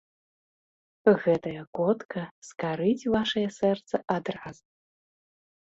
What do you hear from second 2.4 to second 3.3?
скарыць